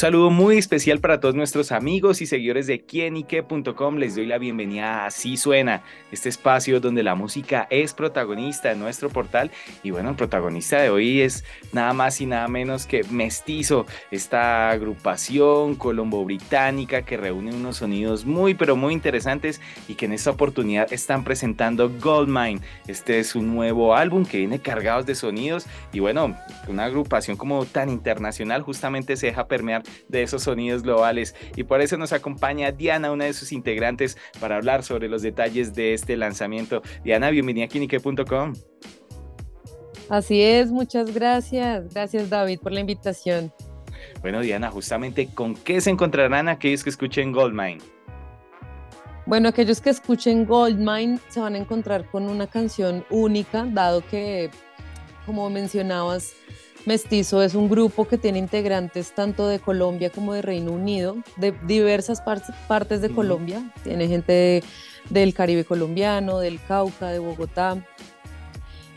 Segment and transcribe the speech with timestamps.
[0.00, 3.96] Saludo muy especial para todos nuestros amigos y seguidores de quienique.com.
[3.96, 8.76] Les doy la bienvenida a Así Suena, este espacio donde la música es protagonista de
[8.76, 9.50] nuestro portal.
[9.82, 14.70] Y bueno, el protagonista de hoy es nada más y nada menos que Mestizo, esta
[14.70, 20.90] agrupación colombo-británica que reúne unos sonidos muy, pero muy interesantes y que en esta oportunidad
[20.90, 22.62] están presentando Goldmine.
[22.86, 26.34] Este es un nuevo álbum que viene cargado de sonidos y bueno,
[26.68, 31.34] una agrupación como tan internacional justamente se deja permear de esos sonidos globales.
[31.56, 35.74] Y por eso nos acompaña Diana, una de sus integrantes, para hablar sobre los detalles
[35.74, 36.82] de este lanzamiento.
[37.04, 38.54] Diana, bienvenida a Kinique.com.
[40.08, 41.94] Así es, muchas gracias.
[41.94, 43.52] Gracias David por la invitación.
[44.22, 47.78] Bueno, Diana, justamente con qué se encontrarán aquellos que escuchen Goldmine.
[49.26, 54.50] Bueno, aquellos que escuchen Goldmine se van a encontrar con una canción única, dado que,
[55.26, 56.32] como mencionabas,
[56.86, 61.52] Mestizo es un grupo que tiene integrantes tanto de Colombia como de Reino Unido, de
[61.66, 63.70] diversas partes de Colombia.
[63.84, 64.62] Tiene gente
[65.10, 67.84] del Caribe colombiano, del Cauca, de Bogotá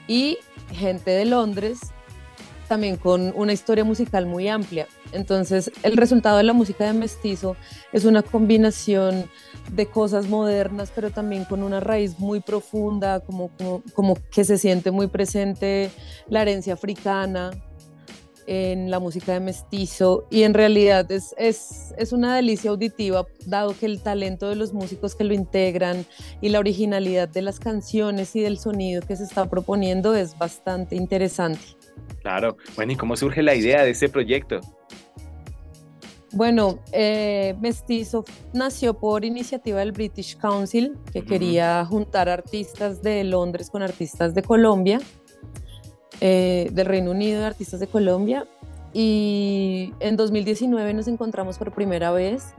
[0.07, 0.37] y
[0.71, 1.79] gente de Londres,
[2.67, 4.87] también con una historia musical muy amplia.
[5.11, 7.55] Entonces, el resultado de la música de Mestizo
[7.91, 9.29] es una combinación
[9.71, 14.57] de cosas modernas, pero también con una raíz muy profunda, como, como, como que se
[14.57, 15.91] siente muy presente
[16.29, 17.51] la herencia africana,
[18.47, 23.75] en la música de mestizo y en realidad es, es, es, una delicia auditiva dado
[23.77, 26.05] que el talento de los músicos que lo integran
[26.41, 30.95] y la originalidad de las canciones y del sonido que se está proponiendo es bastante
[30.95, 31.61] interesante.
[32.21, 34.59] Claro, bueno, ¿y cómo surge la idea de este proyecto?
[36.31, 43.69] Bueno, eh, Mestizo nació por iniciativa del British Council, que quería juntar artistas de Londres
[43.69, 44.99] con artistas de Colombia
[46.25, 48.47] eh, del Reino Unido, de artistas de Colombia.
[48.93, 52.53] Y en 2019 nos encontramos por primera vez.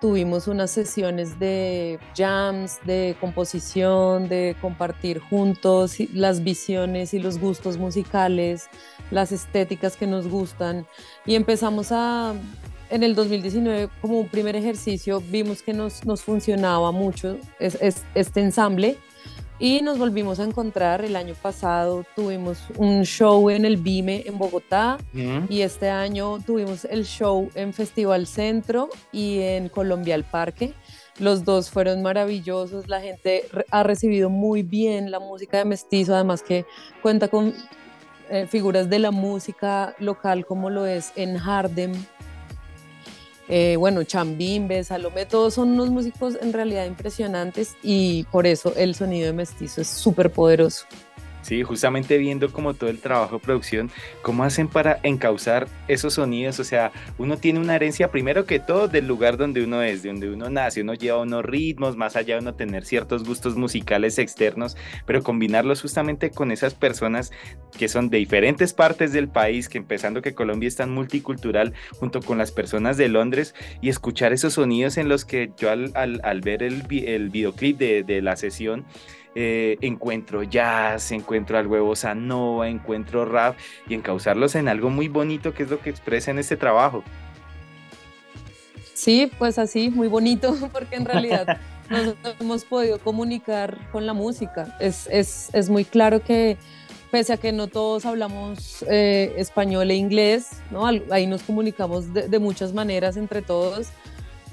[0.00, 7.78] Tuvimos unas sesiones de jams, de composición, de compartir juntos las visiones y los gustos
[7.78, 8.66] musicales,
[9.12, 10.84] las estéticas que nos gustan.
[11.24, 12.34] Y empezamos a,
[12.90, 18.98] en el 2019, como un primer ejercicio, vimos que nos, nos funcionaba mucho este ensamble
[19.64, 24.36] y nos volvimos a encontrar el año pasado, tuvimos un show en el BIME en
[24.36, 24.98] Bogotá
[25.48, 30.74] y este año tuvimos el show en Festival Centro y en Colombia al Parque.
[31.18, 36.42] Los dos fueron maravillosos, la gente ha recibido muy bien la música de Mestizo, además
[36.42, 36.66] que
[37.00, 37.54] cuenta con
[38.28, 41.92] eh, figuras de la música local como lo es en Hardem,
[43.48, 48.94] eh, bueno, Chambimbe, Salomé, todos son unos músicos en realidad impresionantes y por eso el
[48.94, 50.86] sonido de mestizo es súper poderoso.
[51.44, 53.90] Sí, justamente viendo como todo el trabajo de producción,
[54.22, 58.88] cómo hacen para encauzar esos sonidos, o sea, uno tiene una herencia primero que todo
[58.88, 62.36] del lugar donde uno es, de donde uno nace, uno lleva unos ritmos, más allá
[62.36, 67.30] de uno tener ciertos gustos musicales externos, pero combinarlos justamente con esas personas
[67.76, 72.22] que son de diferentes partes del país, que empezando que Colombia es tan multicultural, junto
[72.22, 76.62] con las personas de Londres, y escuchar esos sonidos en los que yo al, ver
[76.62, 78.86] el, videoclip de, de la sesión,
[79.34, 83.56] eh, encuentro jazz, encuentro al huevo nova, encuentro rap
[83.88, 87.02] y encauzarlos en algo muy bonito que es lo que expresa en este trabajo.
[88.94, 91.58] Sí, pues así, muy bonito, porque en realidad
[91.90, 94.76] nosotros hemos podido comunicar con la música.
[94.80, 96.56] Es, es, es, muy claro que
[97.10, 100.86] pese a que no todos hablamos eh, español e inglés, ¿no?
[100.86, 103.88] ahí nos comunicamos de, de muchas maneras entre todos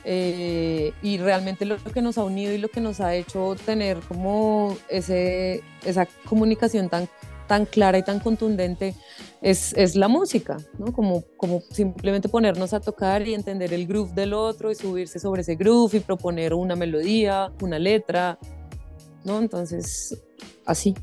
[0.03, 3.99] eh, y realmente lo que nos ha unido y lo que nos ha hecho tener
[3.99, 7.07] como ese, esa comunicación tan,
[7.47, 8.95] tan clara y tan contundente
[9.41, 10.91] es, es la música, ¿no?
[10.93, 15.41] Como, como simplemente ponernos a tocar y entender el groove del otro y subirse sobre
[15.41, 18.39] ese groove y proponer una melodía, una letra,
[19.23, 19.39] ¿no?
[19.39, 20.23] Entonces,
[20.65, 20.95] así.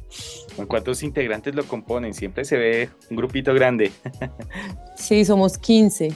[0.67, 2.15] ¿Cuántos integrantes lo componen?
[2.15, 3.93] Siempre se ve un grupito grande.
[4.97, 6.13] sí, somos 15.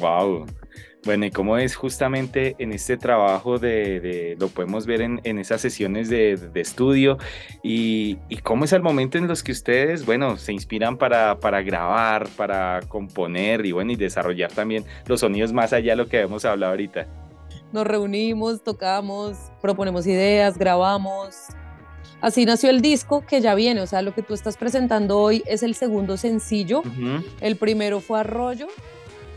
[0.00, 0.46] Wow.
[1.08, 6.10] Bueno, y cómo es justamente en este trabajo de, lo podemos ver en, esas sesiones
[6.10, 7.16] de, estudio
[7.62, 12.80] y, cómo es el momento en los que ustedes, bueno, se inspiran para, grabar, para
[12.88, 16.72] componer y bueno, y desarrollar también los sonidos más allá de lo que hemos hablado
[16.72, 17.06] ahorita.
[17.72, 21.36] Nos reunimos, tocamos, proponemos ideas, grabamos.
[22.20, 25.42] Así nació el disco que ya viene, o sea, lo que tú estás presentando hoy
[25.46, 26.82] es el segundo sencillo,
[27.40, 28.66] el primero fue Arroyo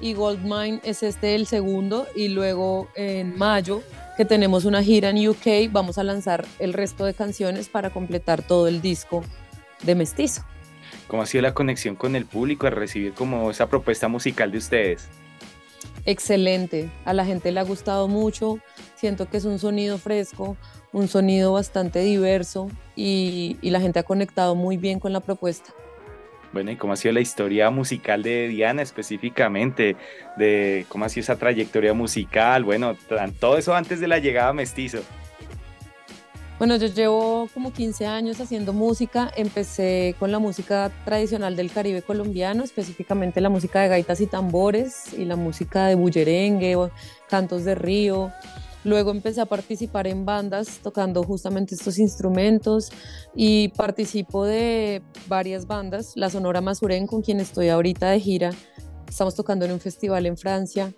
[0.02, 3.84] y Goldmine es este el segundo y luego en mayo
[4.18, 8.42] que tenemos una gira en UK vamos a lanzar el resto de canciones para completar
[8.42, 9.24] todo el disco
[9.84, 10.44] de Mestizo.
[11.08, 14.58] ¿Cómo ha sido la conexión con el público al recibir como esa propuesta musical de
[14.58, 15.08] ustedes?
[16.06, 18.60] Excelente, a la gente le ha gustado mucho,
[18.96, 20.58] siento que es un sonido fresco,
[20.92, 25.74] un sonido bastante diverso y, y la gente ha conectado muy bien con la propuesta.
[26.54, 29.96] Bueno, ¿y cómo ha sido la historia musical de Diana específicamente?
[30.38, 32.96] De cómo ha sido esa trayectoria musical, bueno,
[33.40, 35.02] todo eso antes de la llegada a Mestizo.
[36.62, 39.32] Bueno, yo llevo como 15 años haciendo música.
[39.36, 45.12] Empecé con la música tradicional del Caribe colombiano, específicamente la música de gaitas y tambores
[45.18, 46.78] y la música de bullerengue,
[47.28, 48.32] cantos de río.
[48.84, 52.92] Luego empecé a participar en bandas tocando justamente estos instrumentos
[53.36, 58.50] y participo de varias bandas, la Sonora Masurén con quien estoy ahorita de gira.
[59.08, 60.94] Estamos tocando en un festival en Francia.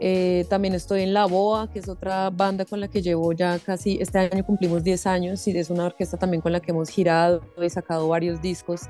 [0.00, 3.58] Eh, también estoy en La Boa, que es otra banda con la que llevo ya
[3.58, 6.88] casi, este año cumplimos 10 años y es una orquesta también con la que hemos
[6.88, 8.82] girado y sacado varios discos.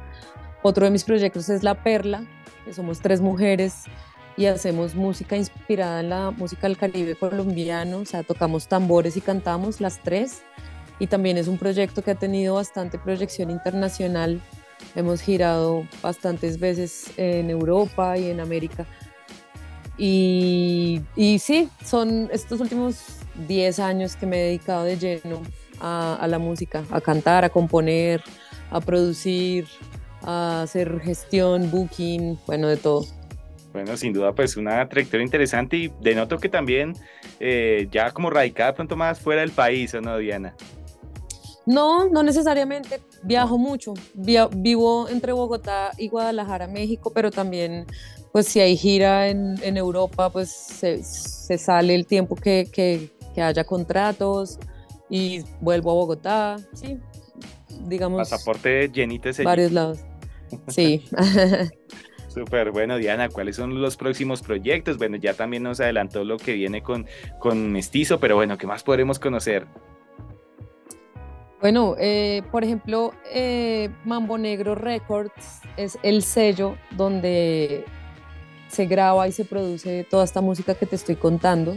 [0.62, 2.26] Otro de mis proyectos es La Perla,
[2.64, 3.84] que somos tres mujeres
[4.38, 9.20] y hacemos música inspirada en la música del Caribe colombiano, o sea, tocamos tambores y
[9.20, 10.43] cantamos las tres.
[11.00, 14.40] Y también es un proyecto que ha tenido bastante proyección internacional.
[14.96, 18.87] Hemos girado bastantes veces en Europa y en América
[19.99, 23.19] y, y sí, son estos últimos
[23.49, 25.43] 10 años que me he dedicado de lleno
[25.81, 28.23] a, la música, a cantar, a componer,
[28.70, 29.67] a producir,
[30.23, 33.17] a hacer gestión, booking, bueno, de todo.
[33.78, 36.94] Bueno, sin duda, pues una trayectoria interesante y denoto que también
[37.38, 40.56] eh, ya como radicada pronto más fuera del país, ¿o no, Diana?
[41.64, 43.00] No, no necesariamente.
[43.22, 43.94] Viajo mucho.
[44.14, 47.86] vivo entre Bogotá y Guadalajara, México, pero también
[48.32, 53.10] pues si hay gira en, en Europa, pues se, se, sale el tiempo que, que,
[53.32, 54.58] que, haya contratos
[55.08, 56.98] y vuelvo a Bogotá, sí,
[57.86, 58.28] digamos.
[58.28, 59.44] Pasaporte llenito ese.
[59.44, 60.00] Varios lados,
[60.66, 61.04] sí.
[62.28, 64.98] Súper bueno, Diana, ¿cuáles son los próximos proyectos?
[64.98, 67.06] Bueno, ya también nos adelantó lo que viene con,
[67.38, 69.66] con Mestizo, pero bueno, ¿qué más podremos conocer?
[71.60, 77.84] Bueno, eh, por ejemplo, eh, Mambo Negro Records es el sello donde
[78.69, 81.76] se graba y se produce toda esta música que te estoy contando.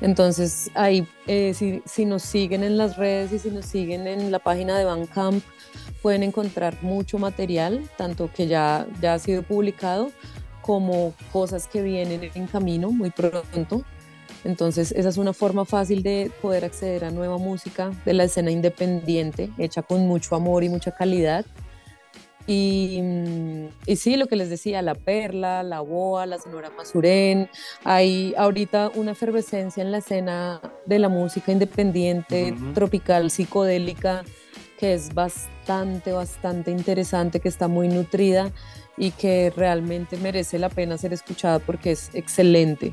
[0.00, 4.30] Entonces, ahí, eh, si, si, nos siguen en las redes y si nos siguen en
[4.30, 5.44] la página de Bandcamp,
[6.02, 10.10] pueden encontrar mucho material, tanto que ya, ya ha sido publicado,
[10.62, 13.84] como cosas que vienen en camino muy pronto.
[14.44, 18.50] Entonces, esa es una forma fácil de poder acceder a nueva música de la escena
[18.50, 21.44] independiente, hecha con mucho amor y mucha calidad.
[22.46, 23.00] Y,
[23.86, 27.48] y, sí, lo que les decía, la perla, la boa, la sonora masurén,
[27.84, 34.24] hay ahorita una efervescencia en la escena de la música independiente, tropical, psicodélica,
[34.80, 38.50] que es bastante, bastante interesante, que está muy nutrida
[38.96, 42.90] y que realmente merece la pena ser escuchada porque es excelente.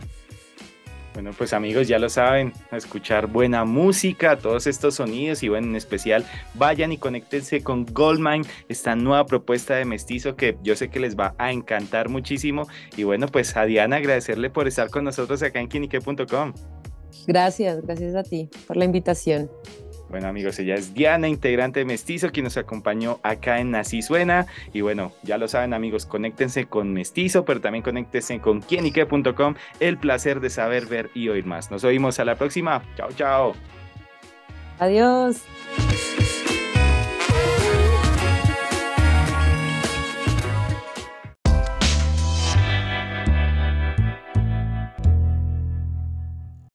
[1.13, 5.67] Bueno, pues amigos, ya lo saben, a escuchar buena música, todos estos sonidos y bueno,
[5.67, 10.89] en especial vayan y conéctense con Goldmine, esta nueva propuesta de mestizo que yo sé
[10.89, 12.67] que les va a encantar muchísimo.
[12.97, 16.53] Y bueno, pues a Diana agradecerle por estar con nosotros acá en quinique.com.
[17.25, 19.49] Gracias, gracias a ti por la invitación.
[20.09, 24.45] Bueno amigos, ella es Diana, integrante de Mestizo, quien nos acompañó acá en Así Suena.
[24.73, 29.55] Y bueno, ya lo saben amigos, conéctense con Mestizo, pero también conéctense con quienique.com.
[29.79, 31.71] El placer de saber, ver y oír más.
[31.71, 32.81] Nos oímos a la próxima.
[32.95, 33.53] Chao, chao.
[34.79, 35.43] Adiós.